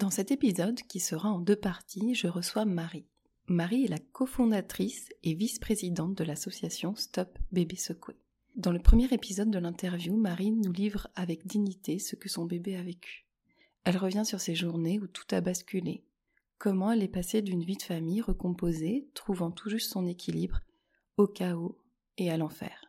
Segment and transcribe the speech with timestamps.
[0.00, 3.04] Dans cet épisode, qui sera en deux parties, je reçois Marie.
[3.48, 8.16] Marie est la cofondatrice et vice-présidente de l'association Stop Bébé Secoué.
[8.56, 12.76] Dans le premier épisode de l'interview, Marie nous livre avec dignité ce que son bébé
[12.76, 13.26] a vécu.
[13.84, 16.02] Elle revient sur ces journées où tout a basculé,
[16.56, 20.60] comment elle est passée d'une vie de famille recomposée, trouvant tout juste son équilibre,
[21.18, 21.78] au chaos
[22.16, 22.86] et à l'enfer.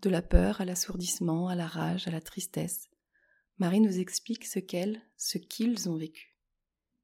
[0.00, 2.88] De la peur à l'assourdissement, à la rage, à la tristesse,
[3.58, 6.36] Marie nous explique ce qu'elle, ce qu'ils ont vécu.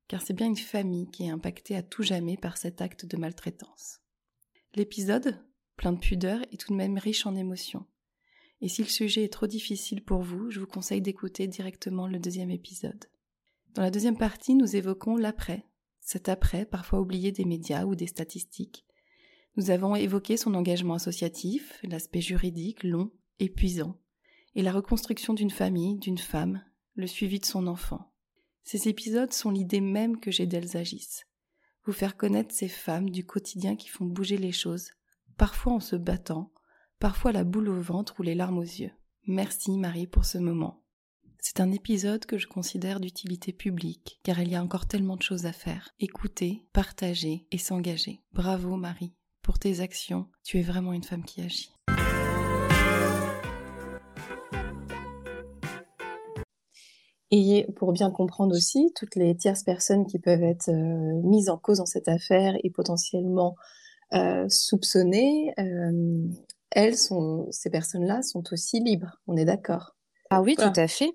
[0.08, 3.16] Car c'est bien une famille qui est impactée à tout jamais par cet acte de
[3.16, 4.00] maltraitance.
[4.74, 5.44] L'épisode,
[5.76, 7.86] plein de pudeur, est tout de même riche en émotions.
[8.60, 12.18] Et si le sujet est trop difficile pour vous, je vous conseille d'écouter directement le
[12.18, 13.06] deuxième épisode.
[13.74, 15.64] Dans la deuxième partie, nous évoquons l'après,
[16.00, 18.84] cet après parfois oublié des médias ou des statistiques.
[19.56, 23.96] Nous avons évoqué son engagement associatif, l'aspect juridique long, épuisant,
[24.54, 26.62] et la reconstruction d'une famille, d'une femme,
[26.94, 28.12] le suivi de son enfant.
[28.62, 31.26] Ces épisodes sont l'idée même que j'ai d'elles agissent.
[31.84, 34.90] Vous faire connaître ces femmes du quotidien qui font bouger les choses,
[35.36, 36.52] parfois en se battant,
[36.98, 38.92] parfois la boule au ventre ou les larmes aux yeux.
[39.26, 40.84] Merci Marie pour ce moment.
[41.42, 45.22] C'est un épisode que je considère d'utilité publique, car il y a encore tellement de
[45.22, 45.90] choses à faire.
[45.98, 48.20] Écouter, partager et s'engager.
[48.32, 51.72] Bravo Marie, pour tes actions, tu es vraiment une femme qui agit.
[57.30, 61.58] Et pour bien comprendre aussi toutes les tierces personnes qui peuvent être euh, mises en
[61.58, 63.54] cause dans cette affaire et potentiellement
[64.12, 66.26] euh, soupçonnées, euh,
[66.70, 69.20] elles sont, ces personnes-là sont aussi libres.
[69.28, 69.94] On est d'accord?
[70.30, 71.12] Ah oui, tout à fait.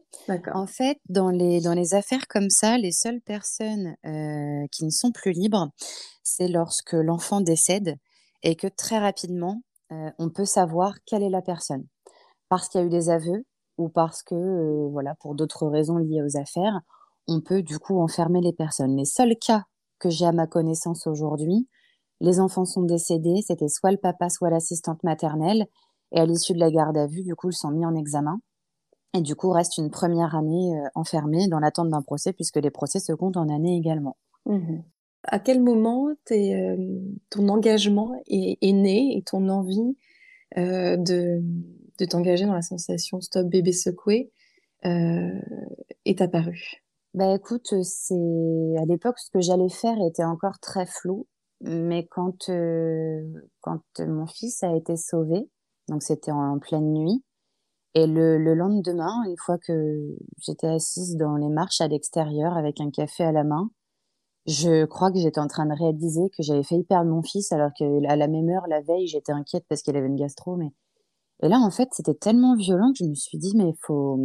[0.54, 3.96] En fait, dans les, dans les affaires comme ça, les seules personnes
[4.74, 5.70] qui ne sont plus libres,
[6.22, 7.96] c'est lorsque l'enfant décède
[8.44, 11.88] et que très rapidement, on peut savoir quelle est la personne.
[12.50, 13.46] Parce qu'il y a eu des aveux
[13.78, 16.82] ou parce que, euh, voilà, pour d'autres raisons liées aux affaires,
[17.28, 18.96] on peut du coup enfermer les personnes.
[18.96, 19.64] Les seuls cas
[20.00, 21.68] que j'ai à ma connaissance aujourd'hui,
[22.22, 25.66] les enfants sont décédés, c'était soit le papa, soit l'assistante maternelle.
[26.12, 28.40] Et à l'issue de la garde à vue, du coup, ils sont mis en examen.
[29.14, 32.72] Et du coup, reste une première année euh, enfermée dans l'attente d'un procès, puisque les
[32.72, 34.18] procès se comptent en année également.
[34.46, 34.82] Mmh
[35.28, 36.78] à quel moment euh,
[37.30, 39.98] ton engagement est, né et ton envie
[40.58, 41.42] euh, de,
[42.00, 44.32] de t'engager dans l'association Stop Bébé Secoué
[44.84, 46.82] est apparue
[47.16, 48.14] bah écoute, c'est
[48.78, 51.28] à l'époque ce que j'allais faire était encore très flou
[51.62, 53.22] mais quand, euh,
[53.62, 55.50] quand mon fils a été sauvé,
[55.88, 57.24] donc c'était en, pleine nuit,
[57.94, 62.82] et le, le, lendemain, une fois que j'étais assise dans les marches à l'extérieur avec
[62.82, 63.70] un café à la main,
[64.48, 67.72] je crois que j'étais en train de réaliser que j'avais failli perdre mon fils alors
[67.74, 67.86] qu'à
[68.16, 70.56] la même heure, la veille, j'étais inquiète parce qu'il avait une gastro.
[70.58, 70.72] Mais...
[71.44, 74.20] Et là, en fait, c'était tellement violent que je me suis dit, mais faut,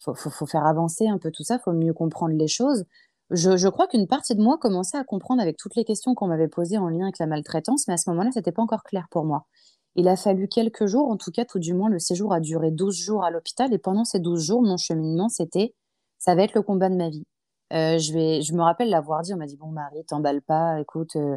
[0.00, 2.84] faut, faut, faut, faire avancer un peu tout ça, faut mieux comprendre les choses
[3.32, 6.48] je, crois qu'une partie de moi commençait à comprendre avec toutes les questions qu'on m'avait
[6.48, 9.06] posées en lien avec la maltraitance, mais à ce moment-là, ce n'était pas encore clair
[9.10, 9.46] pour moi.
[9.94, 12.70] Il a fallu quelques jours, en tout cas, tout du moins, le séjour a duré
[12.70, 15.74] 12 jours à l'hôpital, et pendant ces 12 jours, mon cheminement, c'était,
[16.18, 17.24] ça va être le combat de ma vie.
[17.72, 20.78] Euh, je, vais, je me rappelle l'avoir dit, on m'a dit, bon, Marie, t'emballe pas,
[20.80, 21.36] écoute, euh,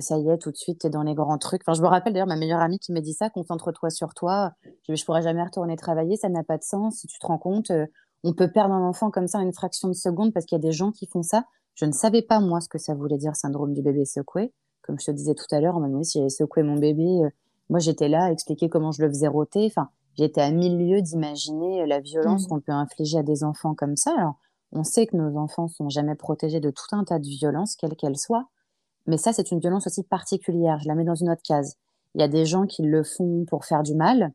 [0.00, 1.62] ça y est, tout de suite, t'es dans les grands trucs.
[1.66, 4.52] Enfin, je me rappelle d'ailleurs ma meilleure amie qui m'a dit ça, concentre-toi sur toi,
[4.88, 7.38] je, je pourrais jamais retourner travailler, ça n'a pas de sens, si tu te rends
[7.38, 7.70] compte,
[8.24, 10.60] on peut perdre un enfant comme ça en une fraction de seconde parce qu'il y
[10.60, 11.44] a des gens qui font ça.
[11.74, 14.52] Je ne savais pas, moi, ce que ça voulait dire syndrome du bébé secoué.
[14.82, 17.22] Comme je te disais tout à l'heure, on m'a demandé si j'avais secoué mon bébé.
[17.24, 17.30] Euh,
[17.70, 19.66] moi, j'étais là à expliquer comment je le faisais rôter.
[19.66, 22.48] Enfin, j'étais à mille lieues d'imaginer la violence mmh.
[22.48, 24.12] qu'on peut infliger à des enfants comme ça.
[24.16, 24.34] Alors,
[24.72, 27.96] on sait que nos enfants sont jamais protégés de tout un tas de violences, quelles
[27.96, 28.48] qu'elles soient.
[29.06, 30.78] Mais ça, c'est une violence aussi particulière.
[30.80, 31.76] Je la mets dans une autre case.
[32.14, 34.32] Il y a des gens qui le font pour faire du mal.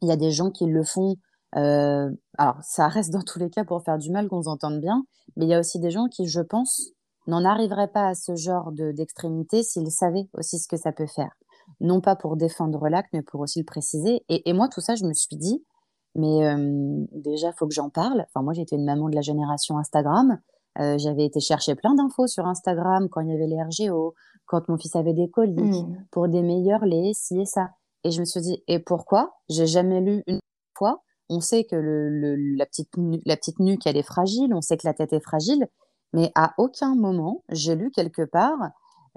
[0.00, 1.16] Il y a des gens qui le font
[1.56, 5.04] euh, alors, ça reste dans tous les cas pour faire du mal, qu'on s'entende bien,
[5.36, 6.92] mais il y a aussi des gens qui, je pense,
[7.26, 11.32] n'en arriveraient pas à ce genre d'extrémité s'ils savaient aussi ce que ça peut faire.
[11.80, 14.22] Non pas pour défendre l'acte, mais pour aussi le préciser.
[14.28, 15.62] Et, moi, tout ça, je me suis dit,
[16.14, 18.24] mais euh, déjà, faut que j'en parle.
[18.28, 20.40] Enfin, moi, j'étais une maman de la génération Instagram.
[20.78, 24.14] Euh, j'avais été chercher plein d'infos sur Instagram quand il y avait les RGO,
[24.46, 26.06] quand mon fils avait des colis, mmh.
[26.10, 27.70] pour des meilleurs laits, ci et ça.
[28.04, 29.34] Et je me suis dit, et pourquoi?
[29.48, 30.40] J'ai jamais lu une
[30.76, 32.90] fois On sait que le, la, petite,
[33.26, 35.66] la petite nuque, elle est fragile, on sait que la tête est fragile,
[36.12, 38.58] mais à aucun moment, j'ai lu quelque part,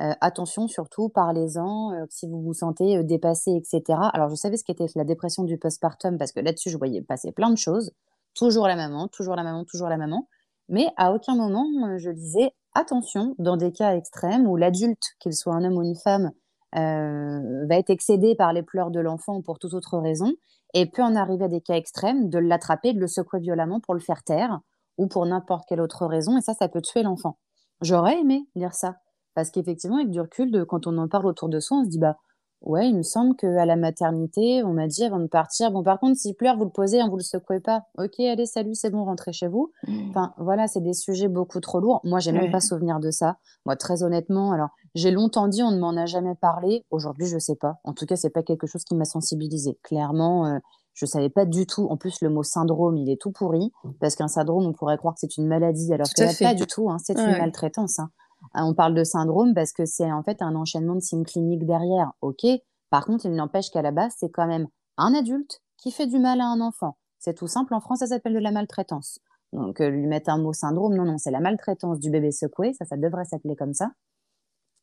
[0.02, 4.00] euh, attention surtout, parlez-en, euh, si vous vous sentez dépassé, etc.
[4.14, 7.32] Alors je savais ce qu'était la dépression du postpartum, parce que là-dessus, je voyais passer
[7.32, 7.92] plein de choses.
[8.34, 10.28] Toujours la maman, toujours la maman, toujours la maman.
[10.70, 15.54] Mais à aucun moment, je disais, attention, dans des cas extrêmes où l'adulte, qu'il soit
[15.54, 16.32] un homme ou une femme,
[16.76, 20.34] euh, va être excédé par les pleurs de l'enfant pour toute autre raison
[20.74, 23.94] et peut en arriver à des cas extrêmes de l'attraper, de le secouer violemment pour
[23.94, 24.60] le faire taire
[24.98, 27.38] ou pour n'importe quelle autre raison et ça, ça peut tuer l'enfant.
[27.82, 28.98] J'aurais aimé lire ça
[29.36, 31.90] parce qu'effectivement, avec du recul, de, quand on en parle autour de soi, on se
[31.90, 32.18] dit bah
[32.66, 36.00] Ouais, il me semble qu'à la maternité, on m'a dit avant de partir, bon, par
[36.00, 37.84] contre, s'il pleure, vous le posez, hein, vous le secouez pas.
[37.98, 39.72] Ok, allez, salut, c'est bon, rentrez chez vous.
[39.88, 40.10] Mmh.
[40.10, 42.02] Enfin, voilà, c'est des sujets beaucoup trop lourds.
[42.04, 43.38] Moi, j'ai même pas souvenir de ça.
[43.66, 46.86] Moi, très honnêtement, alors, j'ai longtemps dit, on ne m'en a jamais parlé.
[46.90, 47.78] Aujourd'hui, je sais pas.
[47.84, 49.78] En tout cas, c'est pas quelque chose qui m'a sensibilisé.
[49.84, 50.58] Clairement, euh,
[50.94, 51.86] je savais pas du tout.
[51.90, 53.72] En plus, le mot syndrome, il est tout pourri.
[54.00, 56.90] Parce qu'un syndrome, on pourrait croire que c'est une maladie, alors que pas du tout.
[56.90, 58.00] Hein, c'est une maltraitance.
[58.00, 58.10] Hein.
[58.56, 61.66] Euh, on parle de syndrome parce que c'est en fait un enchaînement de signes cliniques
[61.66, 62.12] derrière.
[62.22, 62.46] Ok.
[62.90, 66.20] Par contre, il n'empêche qu'à la base, c'est quand même un adulte qui fait du
[66.20, 66.98] mal à un enfant.
[67.20, 67.74] C'est tout simple.
[67.74, 69.20] En France, ça s'appelle de la maltraitance.
[69.52, 72.74] Donc, euh, lui mettre un mot syndrome, non, non, c'est la maltraitance du bébé secoué.
[72.74, 73.92] Ça, ça devrait s'appeler comme ça.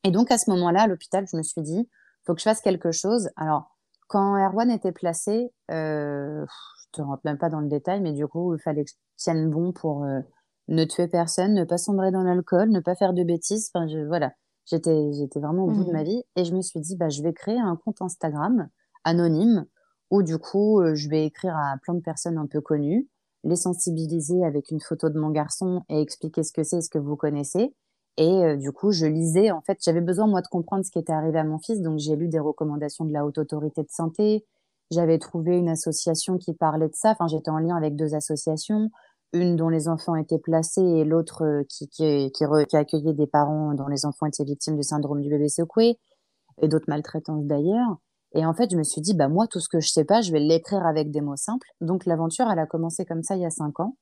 [0.03, 1.89] Et donc, à ce moment-là, à l'hôpital, je me suis dit,
[2.25, 3.29] faut que je fasse quelque chose.
[3.35, 3.77] Alors,
[4.07, 8.27] quand Erwan était placé, euh, je te rentre même pas dans le détail, mais du
[8.27, 10.05] coup, il fallait que je tienne bon pour
[10.67, 13.69] ne tuer personne, ne pas sombrer dans l'alcool, ne pas faire de bêtises.
[13.73, 14.33] Enfin, je, voilà,
[14.65, 16.05] j'étais, j'étais vraiment au bout de ma mmh.
[16.05, 18.69] vie et je me suis dit, bah, je vais créer un compte Instagram
[19.03, 19.65] anonyme
[20.11, 23.07] où du coup, euh, je vais écrire à plein de personnes un peu connues,
[23.43, 26.99] les sensibiliser avec une photo de mon garçon et expliquer ce que c'est, ce que
[26.99, 27.73] vous connaissez.
[28.17, 30.99] Et euh, du coup, je lisais, en fait, j'avais besoin, moi, de comprendre ce qui
[30.99, 31.81] était arrivé à mon fils.
[31.81, 34.45] Donc, j'ai lu des recommandations de la Haute Autorité de Santé.
[34.91, 37.11] J'avais trouvé une association qui parlait de ça.
[37.11, 38.91] Enfin, j'étais en lien avec deux associations
[39.33, 42.45] une dont les enfants étaient placés et l'autre euh, qui, qui, qui,
[42.77, 45.97] accueillait des parents dont les enfants étaient victimes du syndrome du bébé secoué
[46.61, 47.97] et d'autres maltraitances d'ailleurs.
[48.35, 50.21] Et en fait, je me suis dit, bah moi, tout ce que je sais pas,
[50.21, 51.67] je vais l'écrire avec des mots simples.
[51.81, 53.97] Donc l'aventure, elle a commencé comme ça il y a cinq ans.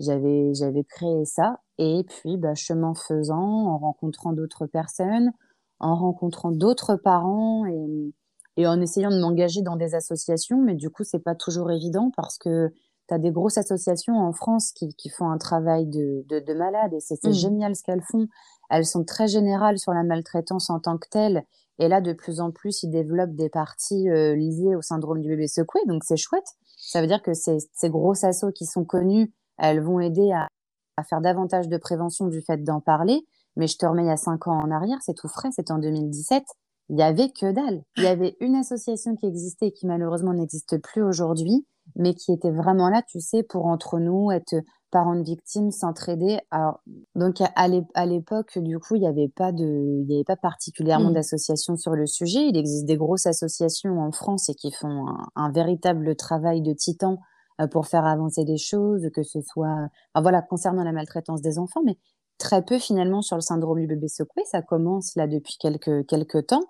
[0.00, 5.32] J'avais j'avais créé ça et puis bah, chemin faisant, en rencontrant d'autres personnes,
[5.80, 8.14] en rencontrant d'autres parents et,
[8.56, 12.12] et en essayant de m'engager dans des associations, mais du coup, c'est pas toujours évident
[12.16, 12.72] parce que
[13.08, 16.54] tu as des grosses associations en France qui, qui font un travail de, de, de
[16.54, 17.32] malade et c'est mmh.
[17.32, 18.28] génial ce qu'elles font.
[18.70, 21.44] Elles sont très générales sur la maltraitance en tant que telle.
[21.78, 25.28] Et là, de plus en plus, ils développent des parties euh, liées au syndrome du
[25.28, 25.80] bébé secoué.
[25.86, 26.46] Donc, c'est chouette.
[26.76, 30.48] Ça veut dire que ces, ces grosses assos qui sont connues, elles vont aider à,
[30.96, 33.24] à faire davantage de prévention du fait d'en parler.
[33.56, 35.72] Mais je te remets il y a cinq ans en arrière, c'est tout frais, c'était
[35.72, 36.44] en 2017.
[36.90, 37.82] Il y avait que dalle.
[37.96, 42.32] Il y avait une association qui existait et qui malheureusement n'existe plus aujourd'hui mais qui
[42.32, 44.54] était vraiment là, tu sais, pour entre nous être
[44.90, 46.38] parents de victimes, s'entraider.
[46.50, 46.80] Alors,
[47.14, 51.10] donc à l'époque, du coup, il n'y avait pas de, il y avait pas particulièrement
[51.10, 51.14] mmh.
[51.14, 52.46] d'associations sur le sujet.
[52.48, 57.18] Il existe des grosses associations en France et qui font un, véritable travail de titan
[57.60, 61.82] euh, pour faire avancer les choses, que ce soit, voilà, concernant la maltraitance des enfants,
[61.84, 61.98] mais
[62.38, 64.42] très peu finalement sur le syndrome du bébé secoué.
[64.50, 66.62] Ça commence là depuis quelques quelques temps.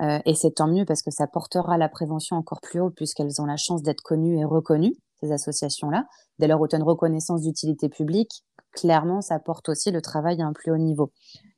[0.00, 3.40] Euh, et c'est tant mieux parce que ça portera la prévention encore plus haut puisqu'elles
[3.40, 6.06] ont la chance d'être connues et reconnues, ces associations-là.
[6.38, 10.52] Dès tu as une reconnaissance d'utilité publique, clairement, ça porte aussi le travail à un
[10.52, 11.12] plus haut niveau.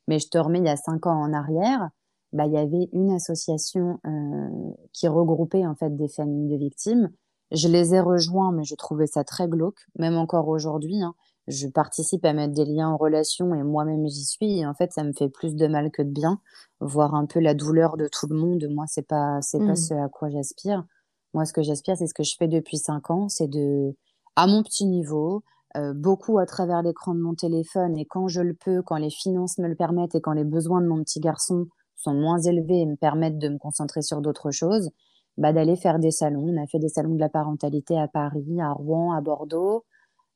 [0.07, 1.89] Mais je te remets il y a cinq ans en arrière,
[2.33, 4.49] bah, il y avait une association euh,
[4.93, 7.09] qui regroupait en fait des familles de victimes.
[7.51, 11.01] Je les ai rejoints, mais je trouvais ça très glauque, même encore aujourd'hui.
[11.01, 11.15] Hein
[11.47, 14.59] je participe à mettre des liens en relation et moi-même j'y suis.
[14.59, 16.39] Et en fait, ça me fait plus de mal que de bien.
[16.79, 19.75] Voir un peu la douleur de tout le monde, moi, c'est pas, c'est pas mmh.
[19.75, 20.85] ce à quoi j'aspire.
[21.33, 23.95] Moi, ce que j'aspire, c'est ce que je fais depuis cinq ans, c'est de,
[24.35, 25.43] à mon petit niveau,
[25.75, 29.09] euh, beaucoup à travers l'écran de mon téléphone et quand je le peux, quand les
[29.09, 32.81] finances me le permettent et quand les besoins de mon petit garçon sont moins élevés
[32.81, 34.91] et me permettent de me concentrer sur d'autres choses,
[35.37, 36.45] bah, d'aller faire des salons.
[36.47, 39.83] On a fait des salons de la parentalité à Paris, à Rouen, à Bordeaux.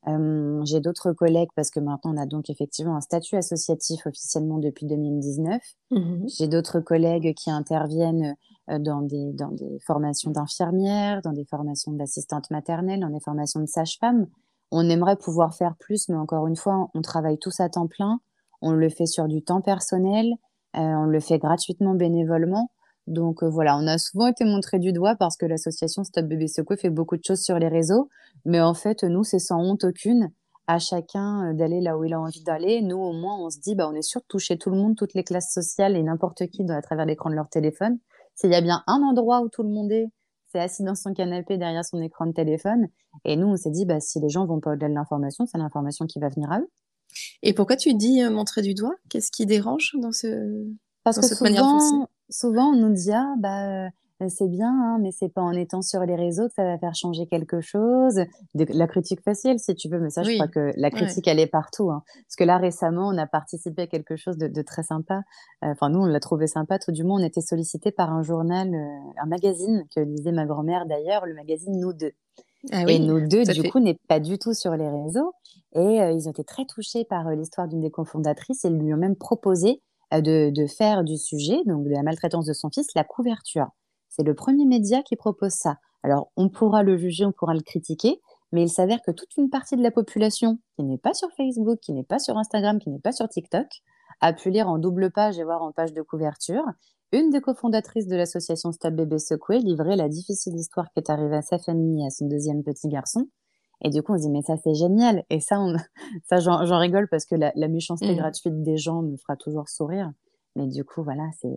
[0.08, 4.58] Euh, j'ai d'autres collègues parce que maintenant on a donc effectivement un statut associatif officiellement
[4.58, 5.62] depuis 2019.
[5.90, 8.34] Mmh j'ai d'autres collègues qui interviennent
[8.70, 13.60] euh, dans des, dans des formations d'infirmières, dans des formations d'assistantes maternelles, dans des formations
[13.60, 14.26] de sages-femmes.
[14.72, 18.20] On aimerait pouvoir faire plus, mais encore une fois, on travaille tous à temps plein.
[18.60, 20.32] On le fait sur du temps personnel,
[20.76, 22.70] euh, on le fait gratuitement, bénévolement.
[23.06, 26.46] Donc euh, voilà, on a souvent été montré du doigt parce que l'association Stop Bébé
[26.46, 28.08] Secoué fait beaucoup de choses sur les réseaux,
[28.44, 30.30] mais en fait, nous, c'est sans honte aucune
[30.66, 32.82] à chacun euh, d'aller là où il a envie d'aller.
[32.82, 34.96] Nous, au moins, on se dit, bah, on est sûr de toucher tout le monde,
[34.96, 37.98] toutes les classes sociales et n'importe qui à travers l'écran de leur téléphone.
[38.34, 40.06] S'il y a bien un endroit où tout le monde est,
[40.50, 42.88] s'est assis dans son canapé derrière son écran de téléphone.
[43.24, 45.58] Et nous, on s'est dit, bah, si les gens vont pas au-delà de l'information, c'est
[45.58, 46.70] l'information qui va venir à eux.
[47.42, 48.94] Et pourquoi tu dis euh, montrer du doigt?
[49.10, 50.66] Qu'est-ce qui dérange dans, ce...
[51.04, 53.88] Parce que souvent, souvent, on nous dit, ah, bah,
[54.30, 56.94] c'est bien, hein, mais c'est pas en étant sur les réseaux que ça va faire
[56.94, 58.20] changer quelque chose.
[58.54, 61.46] la critique facile, si tu veux, mais ça, je crois que la critique, elle est
[61.46, 61.90] partout.
[61.90, 62.02] Hein.
[62.06, 65.22] Parce que là, récemment, on a participé à quelque chose de, très sympa.
[65.64, 66.78] Euh, enfin, nous, on l'a trouvé sympa.
[66.78, 70.46] Tout du moins, on était sollicité par un journal, euh, un magazine que lisait ma
[70.46, 72.12] grand-mère d'ailleurs, le magazine Nous deux.
[72.70, 75.32] Ah et nous deux, du coup, n'est pas du tout sur les réseaux.
[75.74, 79.16] Et ils ont été très touchés par l'histoire d'une des cofondatrices et lui ont même
[79.16, 83.68] proposé de, de, faire du sujet, donc de la maltraitance de son fils, la couverture.
[84.14, 85.78] C'est le premier média qui propose ça.
[86.02, 88.20] Alors, on pourra le juger, on pourra le critiquer,
[88.52, 91.78] mais il s'avère que toute une partie de la population qui n'est pas sur Facebook,
[91.80, 93.66] qui n'est pas sur Instagram, qui n'est pas sur TikTok,
[94.20, 96.64] a pu lire en double page et voir en page de couverture
[97.12, 101.36] une des cofondatrices de l'association Stop Bébé Secoué livrer la difficile histoire qui est arrivée
[101.36, 103.28] à sa famille et à son deuxième petit garçon.
[103.82, 105.24] Et du coup, on se dit, mais ça, c'est génial.
[105.30, 105.56] Et ça,
[106.24, 108.16] ça j'en rigole parce que la, méchanceté mmh.
[108.16, 110.10] gratuite des gens me fera toujours sourire.
[110.54, 111.54] Mais du coup, voilà, c'est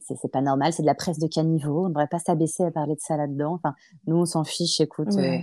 [0.00, 2.70] c'est pas normal, c'est de la presse de caniveau, on ne devrait pas s'abaisser à
[2.70, 3.54] parler de ça là-dedans.
[3.54, 3.74] Enfin,
[4.06, 5.14] nous, on s'en fiche, écoute.
[5.16, 5.38] Euh,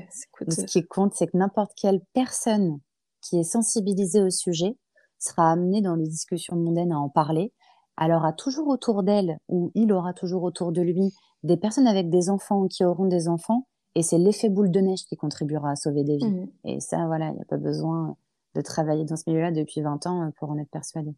[0.50, 2.80] ce qui compte, c'est que n'importe quelle personne
[3.22, 4.78] qui est sensibilisée au sujet
[5.20, 7.54] sera amenée dans les discussions mondaines à en parler.
[7.98, 12.10] Alors, a toujours autour d'elle, ou il aura toujours autour de lui, des personnes avec
[12.10, 15.72] des enfants ou qui auront des enfants, et c'est l'effet boule de neige qui contribuera
[15.72, 16.26] à sauver des vies.
[16.26, 16.50] Mmh.
[16.66, 18.16] Et ça, voilà, il n'y a pas besoin
[18.56, 21.14] de travailler dans ce milieu-là depuis 20 ans pour en être persuadé.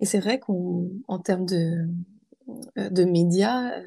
[0.00, 1.88] Et c'est vrai qu'en termes de,
[2.76, 3.86] de médias, euh,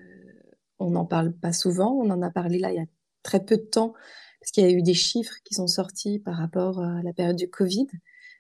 [0.80, 1.92] on n'en parle pas souvent.
[1.92, 2.86] On en a parlé là il y a
[3.24, 3.94] très peu de temps,
[4.40, 7.36] parce qu'il y a eu des chiffres qui sont sortis par rapport à la période
[7.36, 7.88] du Covid,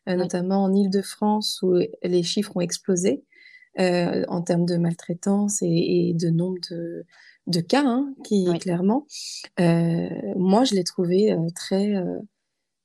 [0.10, 3.24] euh, notamment en Ile-de-France, où les chiffres ont explosé
[3.78, 6.60] en termes de maltraitance et, de nombre
[7.48, 9.08] de, cas, hein, qui clairement,
[9.58, 11.94] moi je l'ai trouvé très,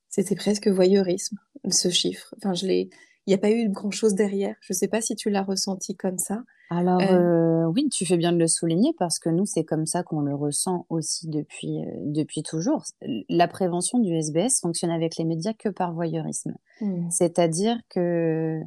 [0.08, 1.38] c'était presque voyeurisme
[1.70, 2.34] ce chiffre.
[2.38, 2.90] Enfin, je l'ai,
[3.26, 4.54] il n'y a pas eu grand chose derrière.
[4.60, 6.42] Je ne sais pas si tu l'as ressenti comme ça.
[6.70, 9.86] Alors euh, euh, oui, tu fais bien de le souligner parce que nous, c'est comme
[9.86, 12.84] ça qu'on le ressent aussi depuis, euh, depuis toujours.
[13.28, 16.54] La prévention du SBS fonctionne avec les médias que par voyeurisme.
[16.80, 17.10] Mmh.
[17.10, 18.60] C'est-à-dire que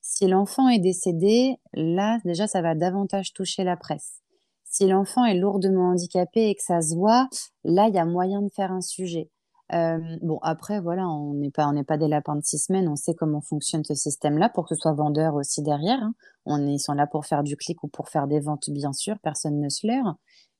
[0.00, 4.22] si l'enfant est décédé, là, déjà, ça va davantage toucher la presse.
[4.64, 7.28] Si l'enfant est lourdement handicapé et que ça se voit,
[7.64, 9.30] là, il y a moyen de faire un sujet.
[9.72, 12.88] Euh, bon, après, voilà, on n'est pas, on n'est pas des lapins de six semaines.
[12.88, 16.02] On sait comment fonctionne ce système-là pour que ce soit vendeur aussi derrière.
[16.02, 16.14] Hein.
[16.44, 18.92] On est, ils sont là pour faire du clic ou pour faire des ventes, bien
[18.92, 19.16] sûr.
[19.22, 20.16] Personne ne se leurre.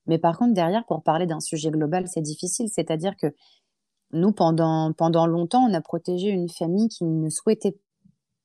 [0.07, 2.69] Mais par contre, derrière, pour parler d'un sujet global, c'est difficile.
[2.69, 3.27] C'est-à-dire que
[4.11, 7.77] nous, pendant, pendant longtemps, on a protégé une famille qui ne souhaitait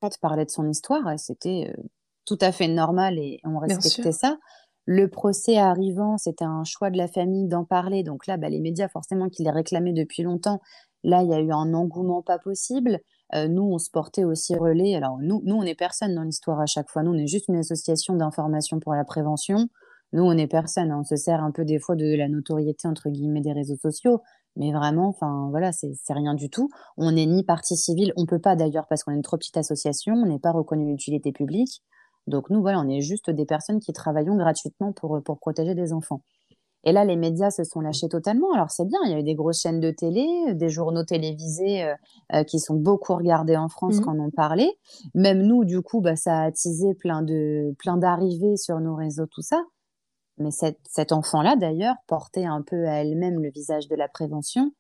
[0.01, 1.19] pas parler de son histoire.
[1.19, 1.83] C'était euh,
[2.25, 4.39] tout à fait normal et on respectait ça.
[4.85, 8.03] Le procès arrivant, c'était un choix de la famille d'en parler.
[8.03, 10.61] Donc là, bah, les médias, forcément, qui les réclamaient depuis longtemps,
[11.05, 12.99] là, il y a eu un engouement pas possible.
[13.35, 14.95] Euh, nous, on se portait aussi relais.
[14.97, 17.03] Alors, nous, nous on n'est personne dans l'histoire à chaque fois.
[17.03, 19.69] Nous, on est juste une association d'information pour la prévention.
[20.13, 20.91] Nous, on n'est personne.
[20.91, 20.99] Hein.
[21.01, 24.21] On se sert un peu des fois de la notoriété, entre guillemets, des réseaux sociaux.
[24.57, 26.69] Mais vraiment, enfin, voilà, c'est rien du tout.
[26.99, 28.13] On n'est ni partie civile.
[28.17, 30.15] On peut pas d'ailleurs parce qu'on est une trop petite association.
[30.15, 31.83] On n'est pas reconnu d'utilité publique.
[32.27, 35.93] Donc nous, voilà, on est juste des personnes qui travaillons gratuitement pour, pour protéger des
[35.93, 36.23] enfants.
[36.85, 38.53] Et là, les médias se sont lâchés totalement.
[38.53, 41.85] Alors c'est bien, il y a eu des grosses chaînes de télé, des journaux télévisés
[41.85, 41.95] euh,
[42.35, 44.01] euh, qui sont beaucoup regardés en France mmh.
[44.01, 44.73] quand on en parlait.
[45.15, 49.27] Même nous, du coup, bah, ça a attisé plein de plein d'arrivées sur nos réseaux,
[49.27, 49.63] tout ça.
[50.39, 54.73] Mais cette, cet enfant-là, d'ailleurs, portait un peu à elle-même le visage de la prévention.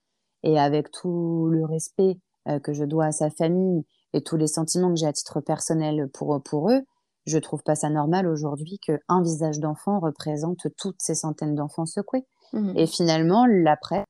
[0.42, 2.18] Et avec tout le respect
[2.48, 5.40] euh, que je dois à sa famille et tous les sentiments que j'ai à titre
[5.40, 6.82] personnel pour, pour eux,
[7.26, 12.26] je trouve pas ça normal aujourd'hui qu'un visage d'enfant représente toutes ces centaines d'enfants secoués.
[12.52, 12.72] Mmh.
[12.76, 14.04] Et finalement, la presse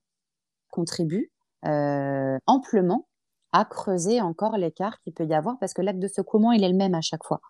[0.70, 1.30] contribue
[1.66, 3.06] euh, amplement
[3.52, 6.70] à creuser encore l'écart qu'il peut y avoir parce que l'acte de secouement, il est
[6.70, 7.40] le même à chaque fois.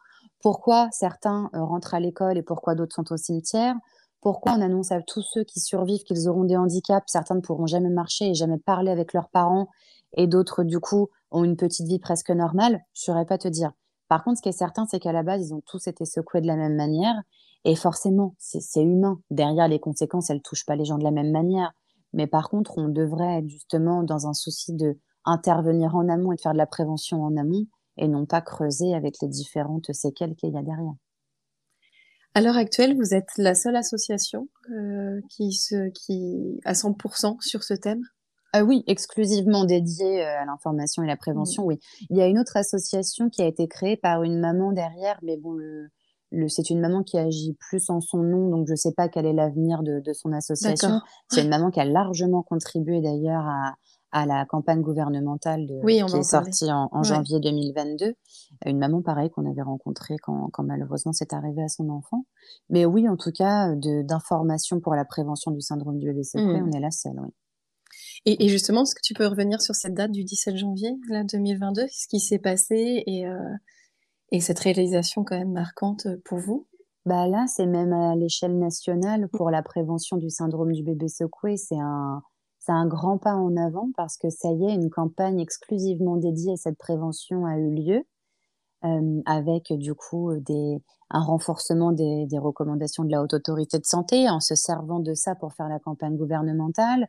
[0.42, 3.74] Pourquoi certains euh, rentrent à l'école et pourquoi d'autres sont au cimetière?
[4.20, 7.04] Pourquoi on annonce à tous ceux qui survivent qu'ils auront des handicaps?
[7.10, 9.68] Certains ne pourront jamais marcher et jamais parler avec leurs parents
[10.16, 12.82] et d'autres, du coup, ont une petite vie presque normale.
[12.92, 13.72] Je ne saurais pas te dire.
[14.12, 16.42] Par contre, ce qui est certain, c'est qu'à la base, ils ont tous été secoués
[16.42, 17.14] de la même manière.
[17.64, 19.18] Et forcément, c'est humain.
[19.30, 21.72] Derrière les conséquences, elles ne touchent pas les gens de la même manière.
[22.12, 26.36] Mais par contre, on devrait être justement dans un souci de intervenir en amont et
[26.36, 27.64] de faire de la prévention en amont
[27.96, 30.92] et non pas creuser avec les différentes séquelles qu'il y a derrière.
[32.34, 37.62] À l'heure actuelle, vous êtes la seule association euh, qui, se, qui à 100% sur
[37.62, 38.02] ce thème?
[38.52, 41.66] Ah oui, exclusivement dédié euh, à l'information et la prévention, mmh.
[41.66, 41.78] oui.
[42.10, 45.38] Il y a une autre association qui a été créée par une maman derrière, mais
[45.38, 48.92] bon, le, c'est une maman qui agit plus en son nom, donc je ne sais
[48.92, 51.00] pas quel est l'avenir de, de, son association.
[51.28, 53.74] C'est une maman qui a largement contribué d'ailleurs à,
[54.12, 58.14] à la campagne gouvernementale de, qui est sortie en, janvier 2022.
[58.66, 62.26] Une maman pareille qu'on avait rencontrée quand, quand malheureusement c'est arrivé à son enfant.
[62.68, 66.68] Mais oui, en tout cas, d'informations pour la prévention du syndrome du bébé secoué, mmh.
[66.68, 67.30] on est la seule, oui.
[68.24, 71.86] Et, justement, est-ce que tu peux revenir sur cette date du 17 janvier là, 2022
[71.90, 73.54] Ce qui s'est passé et, euh,
[74.30, 76.66] et cette réalisation quand même marquante pour vous?
[77.04, 81.56] Bah là, c'est même à l'échelle nationale pour la prévention du syndrome du bébé secoué.
[81.56, 82.22] C'est un,
[82.60, 86.52] c'est un grand pas en avant parce que ça y est, une campagne exclusivement dédiée
[86.52, 88.04] à cette prévention a eu lieu.
[88.84, 93.84] Euh, avec du coup des, un renforcement des, des, recommandations de la haute autorité de
[93.84, 97.06] santé en se servant de ça pour faire la campagne gouvernementale.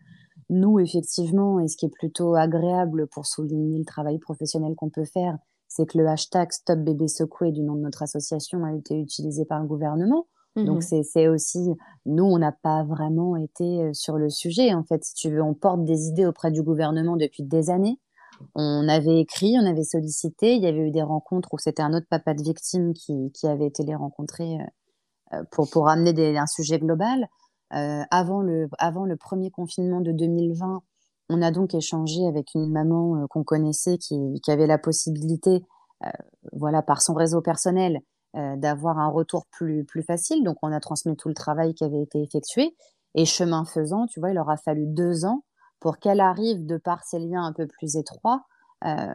[0.50, 5.06] Nous, effectivement, et ce qui est plutôt agréable pour souligner le travail professionnel qu'on peut
[5.06, 9.00] faire, c'est que le hashtag Stop Bébé Secoué du nom de notre association a été
[9.00, 10.28] utilisé par le gouvernement.
[10.56, 11.72] Donc mmh c'est aussi,
[12.06, 14.72] nous, on n'a pas vraiment été sur le sujet.
[14.76, 18.00] En fait, si tu veux, on porte des idées auprès du gouvernement depuis des années.
[18.54, 21.94] On avait écrit, on avait sollicité, il y avait eu des rencontres où c'était un
[21.94, 24.60] autre papa de victime qui, qui avait été les rencontrer
[25.52, 27.28] pour, pour amener des, un sujet global.
[27.74, 30.84] Euh, avant, le, avant le premier confinement de 2020,
[31.30, 35.64] on a donc échangé avec une maman qu'on connaissait qui, qui, avait la possibilité,
[36.06, 36.10] euh,
[36.52, 38.02] voilà, par son réseau personnel,
[38.36, 40.44] euh, d'avoir un retour plus, plus facile.
[40.44, 42.76] Donc, on a transmis tout le travail qui avait été effectué.
[43.16, 45.44] Et chemin faisant, tu vois, il aura fallu deux ans
[45.80, 48.46] pour qu'elle arrive, de par ses liens un peu plus étroits,
[48.86, 49.08] euh,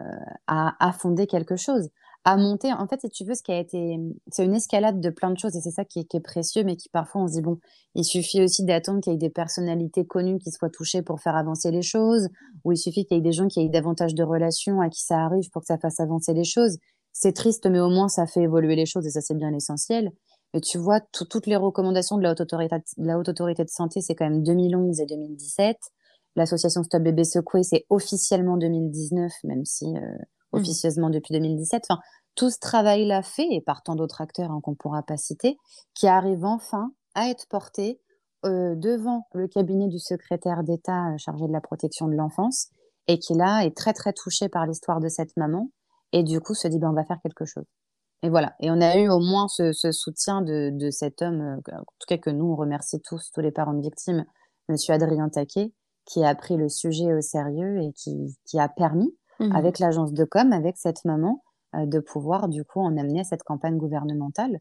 [0.47, 1.89] à, à, fonder quelque chose,
[2.29, 2.73] à monter.
[2.73, 3.99] En fait, si tu veux, ce qui a été,
[4.31, 6.89] c'est une escalade de plein de choses et c'est ça qui est, précieux, mais qui
[6.89, 7.59] parfois on se dit bon,
[7.95, 11.37] il suffit aussi d'attendre qu'il y ait des personnalités connues qui soient touchées pour faire
[11.37, 12.29] avancer les choses,
[12.65, 15.03] ou il suffit qu'il y ait des gens qui aient davantage de relations à qui
[15.03, 16.79] ça arrive pour que ça fasse avancer les choses
[17.13, 20.13] c'est triste, mais au moins ça fait évoluer les choses et ça c'est bien l'essentiel.
[20.55, 23.71] Mais tu vois, toutes les recommandations de la haute autorité, de, la haute autorité de
[23.71, 25.77] santé, c'est quand même 2011 et 2017.
[26.37, 30.17] L'association Stop Bébé Secoué, c'est officiellement 2019, même si euh.
[30.53, 31.85] Officieusement depuis 2017.
[31.89, 32.01] Enfin,
[32.35, 35.59] tout ce travail-là fait, et par tant d'autres acteurs hein, qu'on ne pourra pas citer,
[35.95, 38.01] qui arrive enfin à être porté
[38.47, 42.69] euh, devant le cabinet du secrétaire d'État euh, chargé de la protection de l'enfance,
[43.09, 45.71] et qui là est très très touché par l'histoire de cette maman,
[46.13, 47.65] et du coup se dit ben on va faire quelque chose.
[48.23, 48.55] Et voilà.
[48.61, 52.07] Et on a eu au moins ce, soutien de, de, cet homme, euh, en tout
[52.07, 54.25] cas que nous on remercie tous, tous les parents de victimes,
[54.69, 55.73] Monsieur Adrien Taquet,
[56.05, 60.13] qui a pris le sujet au sérieux et qui, qui a permis, mmh avec l'agence
[60.13, 61.43] de com, avec cette maman,
[61.75, 64.59] euh, de pouvoir du coup en amener à cette campagne gouvernementale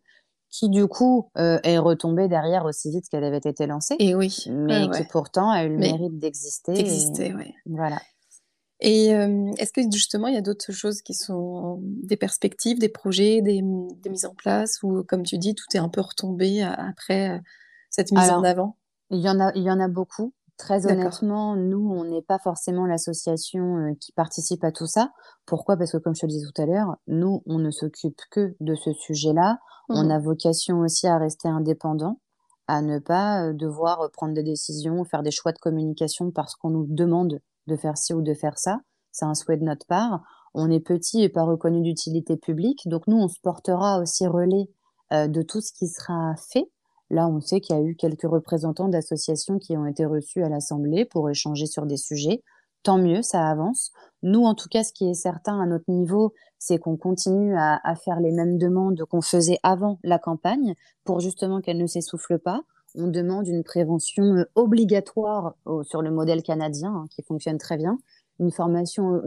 [0.49, 3.95] qui du coup euh, est retombée derrière aussi vite qu'elle avait été lancée.
[3.99, 4.45] Et oui.
[4.49, 6.73] Mais qui pourtant a eu le mérite d'exister.
[6.73, 7.53] D'exister, oui.
[7.65, 8.01] Voilà.
[8.79, 12.89] Et euh, est-ce que justement il y a d'autres choses qui sont des perspectives, des
[12.89, 16.61] projets, des, des, mises en place ou comme tu dis tout est un peu retombé
[16.61, 17.41] après
[17.89, 18.77] cette mise en avant?
[19.09, 20.33] Il y en a, il y en a beaucoup.
[20.57, 25.11] Très honnêtement, nous, on n'est pas forcément l'association euh, qui participe à tout ça.
[25.45, 25.77] Pourquoi?
[25.77, 28.55] Parce que comme je te le disais tout à l'heure, nous, on ne s'occupe que
[28.59, 29.59] de ce sujet-là.
[29.89, 30.11] On mmh.
[30.11, 32.19] a vocation aussi à rester indépendant,
[32.67, 36.87] à ne pas devoir prendre des décisions, faire des choix de communication parce qu'on nous
[36.89, 38.79] demande de faire ci ou de faire ça.
[39.11, 40.21] C'est un souhait de notre part.
[40.53, 44.71] On est petit et pas reconnu d'utilité publique, donc nous, on se portera aussi relais
[45.13, 46.69] euh, de tout ce qui sera fait.
[47.09, 50.49] Là, on sait qu'il y a eu quelques représentants d'associations qui ont été reçus à
[50.49, 52.43] l'Assemblée pour échanger sur des sujets.
[52.83, 53.91] Tant mieux, ça avance.
[54.23, 57.95] Nous, en tout cas, ce qui est certain à notre niveau, c'est qu'on continue à,
[58.03, 62.61] faire les mêmes demandes qu'on faisait avant la campagne pour justement qu'elle ne s'essouffle pas
[62.95, 67.99] on demande une prévention euh, obligatoire sur le modèle canadien, hein, qui fonctionne très bien,
[68.39, 69.21] une formation,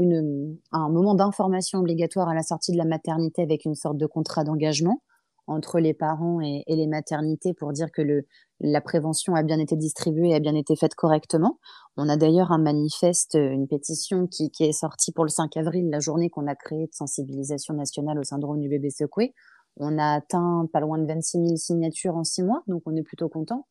[0.73, 4.45] un moment d'information obligatoire à la sortie de la maternité avec une sorte de contrat
[4.45, 5.03] d'engagement
[5.51, 8.27] entre les parents et, les maternités pour dire que le,
[8.61, 11.59] la prévention a bien été distribuée et a bien été faite correctement.
[11.97, 15.91] On a d'ailleurs un manifeste, une pétition qui, qui est sortie pour le 5 avril,
[15.91, 19.35] la journée qu'on a créée de sensibilisation nationale au syndrome du bébé secoué,
[19.77, 23.03] on a atteint pas loin de 26 000 signatures en six mois, donc on est
[23.03, 23.67] plutôt content.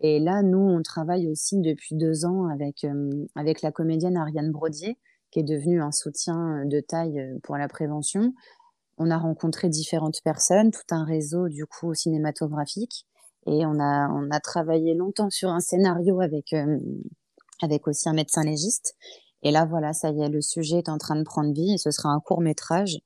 [0.00, 4.50] Et là, nous, on travaille aussi depuis deux ans avec, euh, avec la comédienne Ariane
[4.50, 4.98] Brodier,
[5.30, 8.34] qui est devenue un soutien de taille euh, pour la prévention.
[8.98, 13.06] On a rencontré différentes personnes, tout un réseau du coup cinématographique,
[13.46, 16.78] et on a, on a travaillé longtemps sur un scénario avec, euh,
[17.62, 18.94] avec aussi un médecin légiste.
[19.42, 21.78] Et là, voilà, ça y est, le sujet est en train de prendre vie, et
[21.78, 22.98] ce sera un court métrage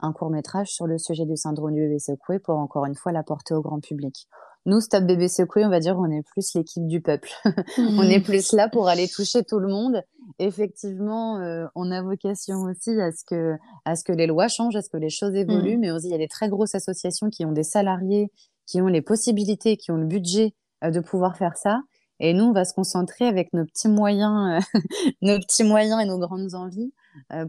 [0.00, 3.12] un court métrage sur le sujet du syndrome du bébé secoué pour encore une fois
[3.12, 4.28] l'apporter au grand public.
[4.66, 7.28] Nous, Stop Bébé Secoué, on va dire, on est plus l'équipe du peuple.
[7.78, 10.02] on est plus là pour aller toucher tout le monde.
[10.38, 14.76] Effectivement, euh, on a vocation aussi à ce que, à ce que les lois changent,
[14.76, 15.80] à ce que les choses évoluent, mmh.
[15.80, 18.32] mais aussi il y a des très grosses associations qui ont des salariés,
[18.66, 21.82] qui ont les possibilités, qui ont le budget euh, de pouvoir faire ça.
[22.18, 24.80] Et nous, on va se concentrer avec nos petits moyens, euh,
[25.20, 26.92] nos petits moyens et nos grandes envies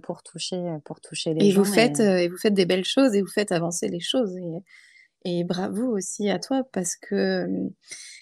[0.04, 1.64] pour toucher, pour toucher les et gens.
[1.64, 2.28] Vous faites, et...
[2.28, 4.36] vous faites des belles choses et vous faites avancer les choses.
[4.38, 4.64] Et
[5.26, 7.48] et bravo aussi à toi parce que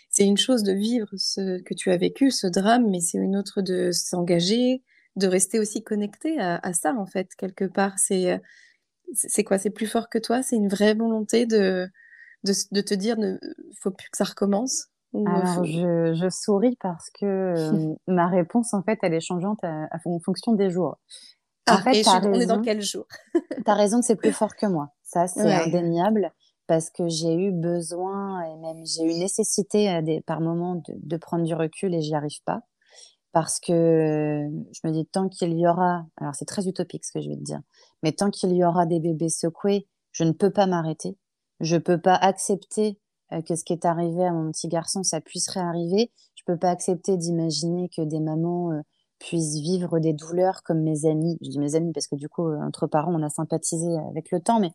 [0.09, 3.35] c'est une chose de vivre ce que tu as vécu, ce drame, mais c'est une
[3.35, 4.83] autre de s'engager,
[5.15, 7.99] de rester aussi connecté à, ça en fait quelque part.
[7.99, 8.41] C'est
[9.13, 9.57] c'est quoi?
[9.57, 10.41] C'est plus fort que toi?
[10.41, 11.87] C'est une vraie volonté de,
[12.43, 13.37] de, te dire ne
[13.79, 14.87] faut plus que ça recommence?
[15.13, 17.53] Alors, je, je, souris parce que
[18.07, 20.97] ma réponse, en fait, elle est changeante en fonction des jours.
[21.69, 23.05] En ah, fait, et on est dans quel jour?
[23.33, 24.89] Tu as raison que c'est plus fort que moi.
[25.03, 26.33] Ça, c'est indéniable
[26.67, 31.43] parce que j'ai eu besoin et même j'ai eu nécessité des, par moments de, prendre
[31.43, 32.61] du recul et j'y arrive pas.
[33.31, 37.21] Parce que je me dis, tant qu'il y aura, alors c'est très utopique ce que
[37.21, 37.61] je vais te dire,
[38.03, 41.17] mais tant qu'il y aura des bébés secoués, je ne peux pas m'arrêter.
[41.59, 42.99] Je peux pas accepter
[43.31, 46.11] euh, que ce qui est arrivé à mon petit garçon, ça puisse réarriver.
[46.35, 48.81] Je peux pas accepter d'imaginer que des mamans euh,
[49.19, 51.37] puissent vivre des douleurs comme mes amis.
[51.41, 54.41] Je dis mes amis parce que du coup, entre parents, on a sympathisé avec le
[54.41, 54.71] temps, mais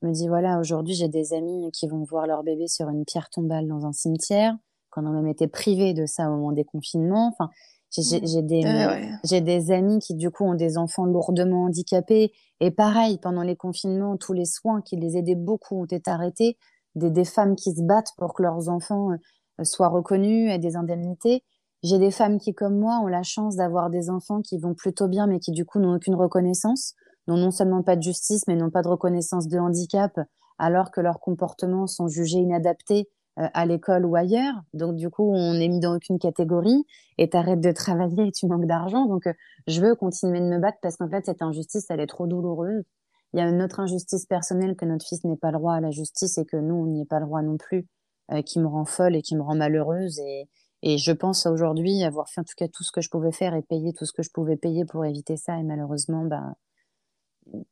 [0.00, 3.04] je me dis, voilà, aujourd'hui, j'ai des amis qui vont voir leur bébé sur une
[3.04, 4.56] pierre tombale dans un cimetière,
[4.90, 7.28] qu'on a même été privés de ça au moment des confinements.
[7.32, 7.50] Enfin,
[7.96, 8.46] j'ai mmh.
[8.46, 12.32] des, j'ai des amis qui, du coup, ont des enfants lourdement handicapés.
[12.60, 16.58] Et pareil, pendant les confinements, tous les soins qui les aidaient beaucoup ont été arrêtés.
[16.96, 20.76] Des, des femmes qui se battent pour que leurs enfants euh, soient reconnus et des
[20.76, 21.44] indemnités.
[21.82, 25.06] J'ai des femmes qui, comme moi, ont la chance d'avoir des enfants qui vont plutôt
[25.06, 26.94] bien, mais qui, du coup, n'ont aucune reconnaissance
[27.26, 30.18] n'ont non seulement pas de justice, mais n'ont pas de reconnaissance de handicap,
[30.58, 33.08] alors que leurs comportements sont jugés inadaptés
[33.40, 34.54] euh, à l'école ou ailleurs.
[34.74, 36.84] Donc, du coup, on n'est mis dans aucune catégorie
[37.18, 39.06] et tu arrêtes de travailler et tu manques d'argent.
[39.06, 39.32] Donc, euh,
[39.66, 42.84] je veux continuer de me battre parce qu'en fait, cette injustice, elle est trop douloureuse.
[43.32, 45.80] Il y a une autre injustice personnelle que notre fils n'ait pas le droit à
[45.80, 47.88] la justice et que nous, on n'y ait pas le droit non plus,
[48.30, 50.20] euh, qui me rend folle et qui me rend malheureuse.
[50.20, 50.48] Et,
[50.82, 53.56] et je pense aujourd'hui avoir fait en tout cas tout ce que je pouvais faire
[53.56, 55.58] et payer tout ce que je pouvais payer pour éviter ça.
[55.58, 56.54] Et malheureusement, bah,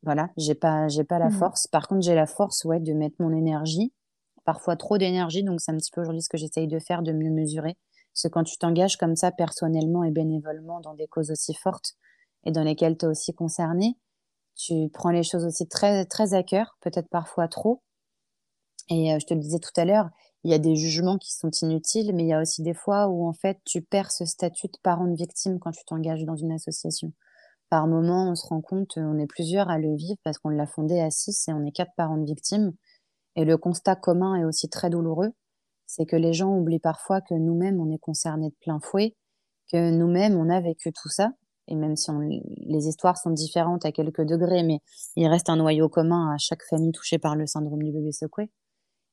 [0.03, 1.39] voilà, j'ai pas, j'ai pas la mmh.
[1.39, 1.67] force.
[1.67, 3.93] Par contre, j'ai la force, ouais, de mettre mon énergie,
[4.45, 5.43] parfois trop d'énergie.
[5.43, 7.77] Donc, c'est un petit peu aujourd'hui ce que j'essaye de faire, de mieux mesurer.
[8.13, 11.95] Parce que quand tu t'engages comme ça, personnellement et bénévolement, dans des causes aussi fortes
[12.45, 13.97] et dans lesquelles tu es aussi concerné,
[14.55, 17.83] tu prends les choses aussi très, très à cœur, peut-être parfois trop.
[18.91, 20.11] Et euh, je te le disais tout à l'heure,
[20.45, 23.09] il y a des jugements qui sont inutiles, mais il y a aussi des fois
[23.09, 26.37] où, en fait, tu perds ce statut de parent de victime quand tu t'engages dans
[26.37, 27.13] une association
[27.73, 30.67] par moment, on se rend compte, on est plusieurs à le vivre parce qu'on l'a
[30.67, 32.73] fondé à six et on est quatre parents de victimes.
[33.35, 35.31] Et le constat commun est aussi très douloureux,
[35.87, 39.17] c'est que les gens oublient parfois que nous-mêmes, on est concernés de plein fouet,
[39.73, 41.31] que nous-mêmes, on a vécu tout ça.
[41.67, 42.11] Et même si
[42.59, 44.81] les histoires sont différentes à quelques degrés, mais
[45.17, 48.51] il reste un noyau commun à chaque famille touchée par le syndrome du bébé secoué.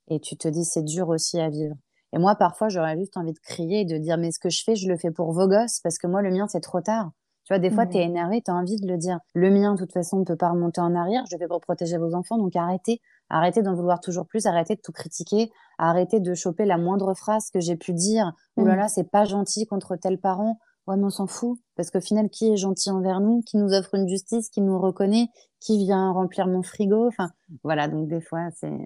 [0.10, 1.76] Et tu te dis, c'est dur aussi à vivre.
[2.12, 4.62] Et moi, parfois, j'aurais juste envie de crier et de dire, mais ce que je
[4.66, 7.12] fais, je le fais pour vos gosses, parce que moi, le mien, c'est trop tard.
[7.50, 9.18] Tu vois, des fois, tu es énervé, tu as envie de le dire.
[9.34, 11.24] Le mien, de toute façon, ne peut pas remonter en arrière.
[11.32, 12.38] Je vais pour protéger vos enfants.
[12.38, 13.02] Donc, arrêtez.
[13.28, 14.46] Arrêtez d'en vouloir toujours plus.
[14.46, 15.50] Arrêtez de tout critiquer.
[15.80, 18.34] Arrêtez de choper la moindre phrase que j'ai pu dire.
[18.56, 18.78] Oh là mmh.
[18.78, 20.60] là, c'est pas gentil contre tel parent.
[20.86, 21.58] Ouais, mais on s'en fout.
[21.76, 23.42] Parce qu'au final, qui est gentil envers nous?
[23.42, 24.50] Qui nous offre une justice?
[24.52, 25.30] Qui nous reconnaît?
[25.60, 27.08] Qui vient remplir mon frigo?
[27.08, 27.32] Enfin,
[27.64, 27.88] voilà.
[27.88, 28.78] Donc, des fois, c'est,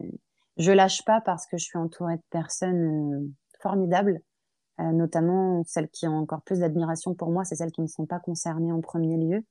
[0.55, 3.29] je lâche pas parce que je suis entourée de personnes euh,
[3.61, 4.21] formidables
[4.79, 8.05] euh, notamment celles qui ont encore plus d'admiration pour moi, c'est celles qui ne sont
[8.05, 9.43] pas concernées en premier lieu.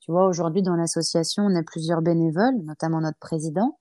[0.00, 3.78] Tu vois, aujourd'hui dans l'association, on a plusieurs bénévoles, notamment notre président,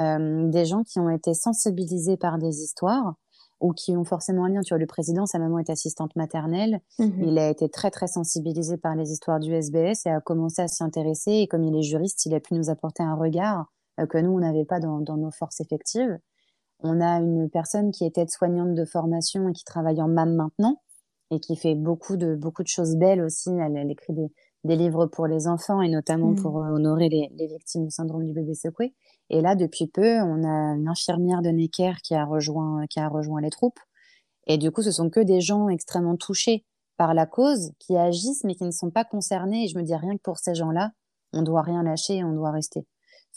[0.00, 3.14] euh, des gens qui ont été sensibilisés par des histoires
[3.60, 4.60] ou qui ont forcément un lien.
[4.60, 6.80] Tu vois, le président, sa maman est assistante maternelle.
[6.98, 10.62] Mmh il a été très, très sensibilisé par les histoires du SBS et a commencé
[10.62, 11.32] à s'y intéresser.
[11.32, 14.30] Et comme il est juriste, il a pu nous apporter un regard euh, que nous,
[14.30, 16.18] on n'avait pas dans, dans, nos forces effectives.
[16.80, 20.80] On a une personne qui est aide-soignante de formation et qui travaille en MAM maintenant
[21.30, 23.50] et qui fait beaucoup de, beaucoup de choses belles aussi.
[23.50, 24.28] Elle, écrit des,
[24.64, 26.42] des, livres pour les enfants et notamment mmh.
[26.42, 28.94] pour euh, honorer les, les, victimes du syndrome du bébé secoué.
[29.30, 33.08] Et là, depuis peu, on a une infirmière de Necker qui a rejoint, qui a
[33.08, 33.80] rejoint les troupes.
[34.46, 36.64] Et du coup, ce sont que des gens extrêmement touchés
[36.96, 39.64] par la cause qui agissent mais qui ne sont pas concernés.
[39.64, 40.92] Et je me dis rien que pour ces gens-là,
[41.32, 42.86] on doit rien lâcher et on doit rester.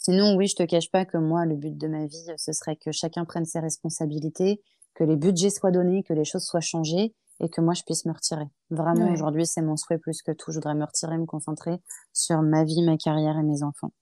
[0.00, 2.76] Sinon, oui, je te cache pas que moi, le but de ma vie, ce serait
[2.76, 4.60] que chacun prenne ses responsabilités,
[4.94, 8.04] que les budgets soient donnés, que les choses soient changées et que moi, je puisse
[8.04, 8.46] me retirer.
[8.70, 10.50] Vraiment, aujourd'hui, c'est mon souhait plus que tout.
[10.50, 11.78] Je voudrais me retirer, me concentrer
[12.12, 13.92] sur ma vie, ma carrière et mes enfants.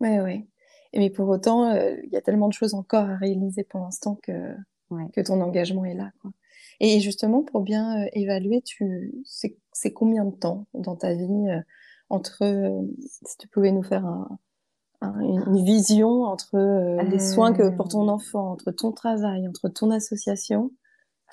[0.00, 0.48] Oui, oui.
[0.94, 4.18] Mais pour autant, euh, il y a tellement de choses encore à réaliser pour l'instant
[4.22, 4.54] que
[5.12, 6.10] que ton engagement est là.
[6.22, 6.32] Quoi.
[6.80, 11.60] Et justement, pour bien euh, évaluer, tu, c'est, combien de temps dans ta vie euh,
[12.08, 14.06] entre, euh, si tu pouvais nous faire
[15.02, 16.56] une, vision entre
[17.02, 20.70] les soins que pour ton enfant, entre ton travail, entre ton association.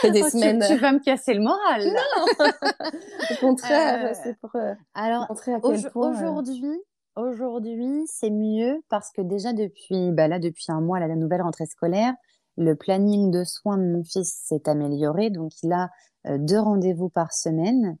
[0.00, 0.62] C'est des oh, semaines.
[0.66, 1.84] Tu, vas me casser le moral.
[1.84, 2.46] Non.
[3.30, 4.50] Au contraire, c'est pour
[4.94, 6.10] alors, montrer à quel point.
[6.10, 6.80] Aujourd'hui,
[7.16, 11.66] aujourd'hui, c'est mieux parce que déjà depuis, bah là, depuis un mois, la nouvelle rentrée
[11.66, 12.14] scolaire,
[12.56, 15.90] le planning de soins de mon fils s'est amélioré, donc il a
[16.26, 17.96] euh, deux rendez-vous par semaine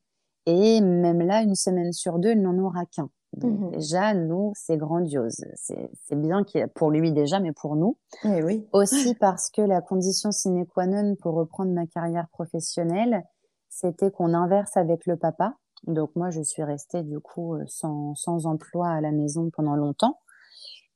[0.46, 3.10] et même là, une semaine sur deux, il n'en aura qu'un.
[3.38, 5.44] Mmh déjà, nous, c'est grandiose.
[5.54, 7.96] C'est bien pour lui déjà, mais pour nous.
[8.24, 8.66] Eh oui.
[8.72, 13.22] Aussi parce que la condition sine qua non pour reprendre ma carrière professionnelle,
[13.68, 15.54] c'était qu'on inverse avec le papa.
[15.86, 19.76] Donc moi, je suis restée du coup euh, sans, sans emploi à la maison pendant
[19.76, 20.18] longtemps.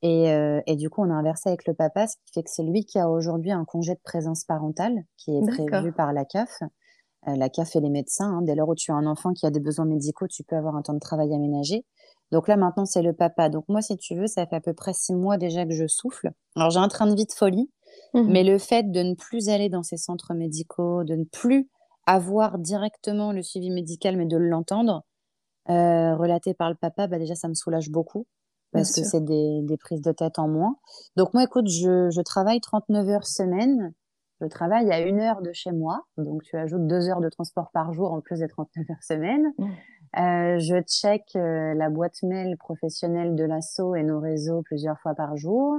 [0.02, 2.50] Et, euh, et, du coup, on a inversé avec le papa, ce qui fait que
[2.50, 6.26] c'est lui qui a aujourd'hui un congé de présence parentale qui est prévu par la
[6.26, 6.62] CAF.
[7.28, 8.30] Euh, la CAF et les médecins.
[8.30, 8.42] Hein.
[8.42, 10.76] Dès lors où tu as un enfant qui a des besoins médicaux, tu peux avoir
[10.76, 11.84] un temps de travail aménagé.
[12.32, 13.48] Donc là, maintenant, c'est le papa.
[13.48, 15.86] Donc moi, si tu veux, ça fait à peu près six mois déjà que je
[15.86, 16.30] souffle.
[16.56, 17.70] Alors j'ai un train de vie de folie,
[18.14, 21.68] mmh mais le fait de ne plus aller dans ces centres médicaux, de ne plus
[22.06, 25.04] avoir directement le suivi médical, mais de l'entendre
[25.68, 28.26] euh, relaté par le papa, bah déjà, ça me soulage beaucoup
[28.72, 30.76] parce que c'est des, des, prises de tête en moins.
[31.16, 33.94] Donc moi, écoute, je, je, travaille 39 heures semaine.
[34.40, 36.04] Je travaille à une heure de chez moi.
[36.18, 39.52] Donc tu ajoutes deux heures de transport par jour en plus des 39 heures semaine.
[39.58, 39.70] Mmh.
[40.16, 45.14] Euh, je check euh, la boîte mail professionnelle de l'ASSO et nos réseaux plusieurs fois
[45.14, 45.78] par jour.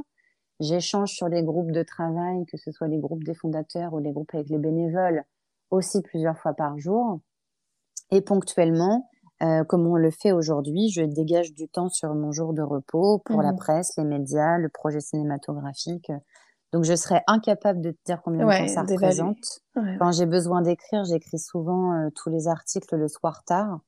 [0.60, 4.12] J'échange sur les groupes de travail, que ce soit les groupes des fondateurs ou les
[4.12, 5.24] groupes avec les bénévoles,
[5.70, 7.20] aussi plusieurs fois par jour.
[8.12, 9.10] Et ponctuellement,
[9.44, 13.20] euh, comme on le fait aujourd'hui, je dégage du temps sur mon jour de repos
[13.26, 16.12] pour la mmh presse, les médias, le projet cinématographique.
[16.74, 19.62] Donc, je serais incapable de te dire combien de temps ça représente.
[20.00, 23.80] Quand j'ai besoin d'écrire, j'écris souvent euh, tous les articles le soir tard,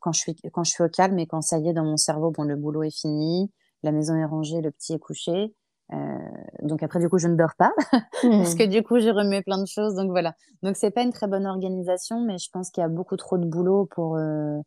[0.00, 1.96] quand, je suis, quand je suis au calme et quand ça y est, dans mon
[1.96, 3.50] cerveau, bon, le boulot est fini,
[3.82, 5.54] la maison est rangée, le petit est couché.
[5.92, 6.18] Euh,
[6.62, 7.72] donc après, du coup, je ne dors pas
[8.22, 8.58] parce mmh.
[8.58, 9.94] que du coup, je remets plein de choses.
[9.94, 10.34] Donc voilà.
[10.62, 13.38] Donc c'est pas une très bonne organisation, mais je pense qu'il y a beaucoup trop
[13.38, 14.16] de boulot pour.
[14.16, 14.58] Euh...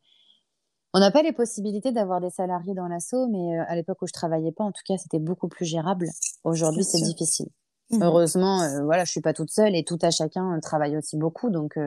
[0.93, 4.07] On n'a pas les possibilités d'avoir des salariés dans l'assaut, mais euh, à l'époque où
[4.07, 6.07] je travaillais pas, en tout cas, c'était beaucoup plus gérable.
[6.43, 7.49] Aujourd'hui, c'est difficile.
[7.91, 8.01] Mmh.
[8.01, 11.49] Heureusement, euh, voilà, je suis pas toute seule et tout à chacun travaille aussi beaucoup.
[11.49, 11.77] Donc,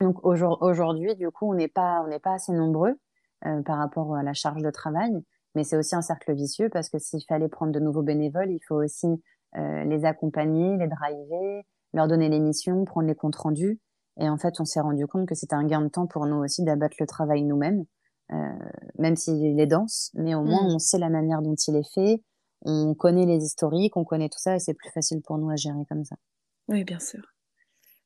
[0.00, 2.98] donc aujourd'hui, du coup, on n'est pas, on n'est pas assez nombreux
[3.64, 5.22] par rapport à la charge de travail.
[5.54, 8.60] Mais c'est aussi un cercle vicieux parce que s'il fallait prendre de nouveaux bénévoles, il
[8.66, 9.08] faut aussi
[9.56, 13.80] euh, les accompagner, les driver, leur donner les missions, prendre les comptes rendus.
[14.20, 16.36] Et en fait, on s'est rendu compte que c'était un gain de temps pour nous
[16.36, 17.84] aussi d'abattre le travail nous-mêmes,
[18.32, 18.58] euh,
[18.98, 20.74] même s'il est dense, mais au moins mmh.
[20.74, 22.22] on sait la manière dont il est fait,
[22.62, 25.56] on connaît les historiques, on connaît tout ça et c'est plus facile pour nous à
[25.56, 26.16] gérer comme ça.
[26.68, 27.22] Oui, bien sûr.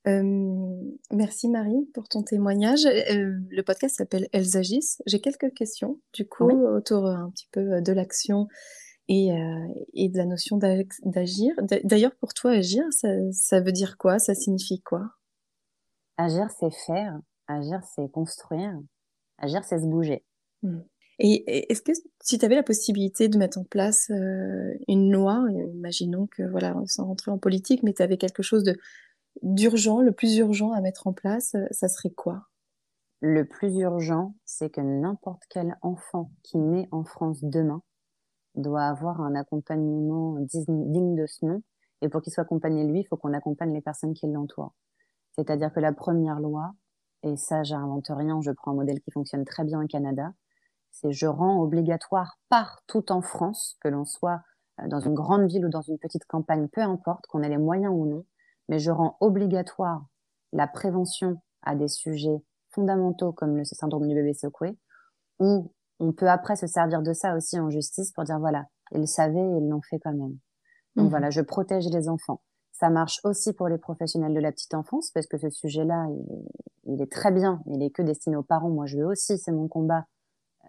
[0.09, 2.87] Euh, merci Marie pour ton témoignage.
[2.87, 5.01] Euh, le podcast s'appelle Elles agissent.
[5.07, 8.49] J'ai quelques questions du coup autour un petit peu de l'action
[9.09, 11.55] et, euh, et, de la notion d'agir.
[11.85, 14.19] D'ailleurs, pour toi, agir, ça, ça, veut dire quoi?
[14.19, 15.11] Ça signifie quoi?
[16.17, 17.19] Agir, c'est faire.
[17.47, 18.77] Agir, c'est construire.
[19.39, 20.25] Agir, c'est se bouger.
[20.63, 20.81] Mmh.
[21.19, 24.11] Et est-ce que si tu avais la possibilité de mettre en place
[24.89, 28.77] une loi, imaginons que, voilà, sans rentrer en politique, mais tu avais quelque chose de
[29.43, 32.49] d'urgent, le plus urgent à mettre en place, euh, ça serait quoi?
[33.21, 37.83] Le plus urgent, c'est que n'importe quel enfant qui naît en France demain
[38.55, 41.63] doit avoir un accompagnement digne de ce nom.
[42.01, 44.75] Et pour qu'il soit accompagné lui, il faut qu'on accompagne les personnes qui l'entourent.
[45.37, 46.75] C'est-à-dire que la première loi,
[47.23, 50.33] et ça, j'invente rien, je prends un modèle qui fonctionne très bien au Canada,
[50.91, 54.43] c'est je rends obligatoire partout en France, que l'on soit
[54.81, 57.57] euh, dans une grande ville ou dans une petite campagne, peu importe, qu'on ait les
[57.57, 58.25] moyens ou non,
[58.69, 60.05] mais je rends obligatoire
[60.53, 64.79] la prévention à des sujets fondamentaux comme le syndrome du bébé secoué,
[65.39, 69.09] où on peut après se servir de ça aussi en justice pour dire voilà, ils
[69.09, 70.39] savaient et ils l'ont fait quand même.
[70.97, 71.11] Donc mhm.
[71.11, 72.43] voilà, je protège les enfants.
[72.73, 76.07] Ça marche aussi pour les professionnels de la petite enfance parce que ce sujet-là,
[76.85, 78.71] il, est très bien, il est que destiné aux parents.
[78.71, 80.07] Moi, je veux aussi, c'est mon combat,
[80.65, 80.69] euh,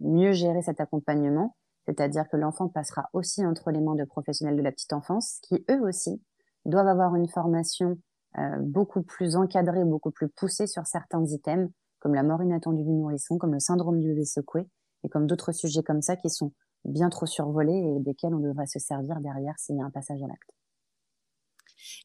[0.00, 4.62] mieux gérer cet accompagnement, c'est-à-dire que l'enfant passera aussi entre les mains de professionnels de
[4.62, 6.20] la petite enfance qui, eux aussi,
[6.64, 7.98] doivent avoir une formation
[8.38, 12.90] euh, beaucoup plus encadrée, beaucoup plus poussée sur certains items, comme la mort inattendue du
[12.90, 14.66] nourrisson, comme le syndrome du bébé secoué,
[15.04, 16.52] et comme d'autres sujets comme ça qui sont
[16.84, 20.22] bien trop survolés et desquels on devrait se servir derrière s'il y a un passage
[20.22, 20.50] à l'acte.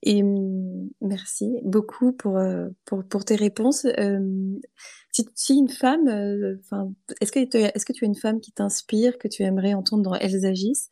[0.04, 3.86] Et hum, merci beaucoup pour, euh, pour, pour tes réponses.
[3.86, 4.60] Euh,
[5.12, 6.08] si, si, une femme,
[6.60, 10.04] enfin, est-ce que, est-ce que tu as une femme qui t'inspire, que tu aimerais entendre
[10.04, 10.90] dans Elles agissent,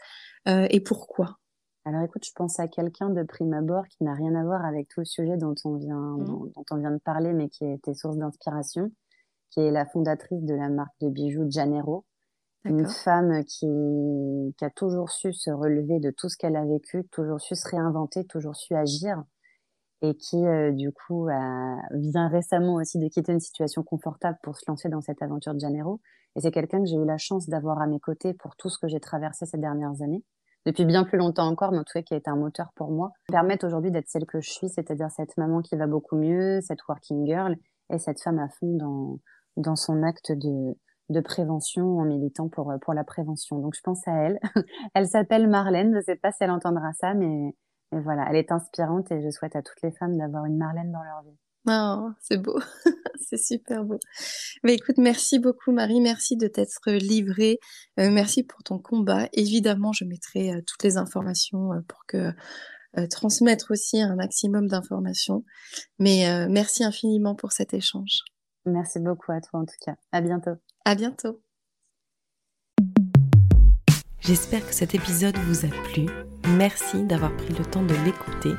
[0.48, 1.38] et pourquoi?
[1.88, 4.90] Alors écoute, je pense à quelqu'un de prime abord qui n'a rien à voir avec
[4.90, 6.26] tout le sujet dont on vient, Mmh.
[6.26, 8.92] dont, dont on vient de parler, mais qui a été source d'inspiration,
[9.52, 12.06] qui est la fondatrice de la marque de bijoux Janero.
[12.66, 13.68] Une femme qui,
[14.58, 17.68] qui a toujours su se relever de tout ce qu'elle a vécu, toujours su se
[17.70, 19.24] réinventer, toujours su agir,
[20.02, 24.58] et qui, euh, du coup, a- vient récemment aussi de quitter une situation confortable pour
[24.58, 26.02] se lancer dans cette aventure de Janero.
[26.36, 28.78] Et c'est quelqu'un que j'ai eu la chance d'avoir à mes côtés pour tout ce
[28.80, 30.24] que j'ai traversé ces dernières années,
[30.68, 32.92] depuis bien plus longtemps encore, mais en tout cas qui a été un moteur pour
[32.92, 36.60] moi, permettent aujourd'hui d'être celle que je suis, c'est-à-dire cette maman qui va beaucoup mieux,
[36.60, 37.56] cette working girl,
[37.90, 39.20] et cette femme à fond dans,
[39.56, 40.76] dans son acte de,
[41.08, 43.60] de prévention en militant pour, pour la prévention.
[43.60, 44.40] Donc je pense à elle.
[44.94, 47.56] Elle s'appelle Marlène, je ne sais pas si elle entendra ça, mais,
[47.94, 50.92] mais voilà, elle est inspirante et je souhaite à toutes les femmes d'avoir une Marlène
[50.92, 51.38] dans leur vie.
[51.70, 52.60] Oh, c'est beau,
[53.20, 54.00] c'est super beau.
[54.64, 57.60] Mais écoute, merci beaucoup Marie, merci de t'être livrée,
[58.00, 59.28] euh, merci pour ton combat.
[59.34, 62.32] Évidemment, je mettrai euh, toutes les informations euh, pour que
[62.98, 65.44] euh, transmettre aussi un maximum d'informations.
[66.00, 68.22] Mais euh, merci infiniment pour cet échange.
[68.66, 69.96] Merci beaucoup à toi en tout cas.
[70.12, 70.56] À bientôt.
[70.86, 71.42] À bientôt.
[74.20, 76.08] J'espère que cet épisode vous a plu.
[76.58, 78.54] Merci d'avoir pris le temps de l'écouter.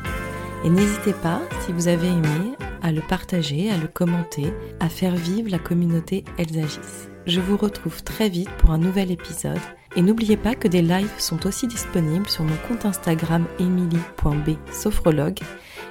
[0.65, 5.17] Et n'hésitez pas, si vous avez aimé, à le partager, à le commenter, à faire
[5.17, 7.09] vivre la communauté Elles agissent.
[7.27, 9.59] Je vous retrouve très vite pour un nouvel épisode.
[9.97, 15.41] Et n'oubliez pas que des lives sont aussi disponibles sur mon compte Instagram emily.b-sophrologue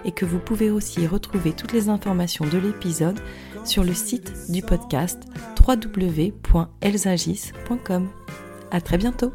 [0.05, 3.19] et que vous pouvez aussi retrouver toutes les informations de l'épisode
[3.65, 5.23] sur le site du podcast
[5.67, 8.07] www.elsagis.com.
[8.71, 9.33] À très bientôt!